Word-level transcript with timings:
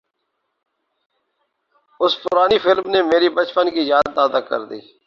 اُس 1.99 2.13
پرانی 2.23 2.57
فلم 2.57 2.89
نے 2.89 3.01
میری 3.03 3.29
بچپن 3.29 3.69
کی 3.69 3.81
یادیں 3.81 4.13
تازہ 4.15 4.37
کردیں 4.37 4.81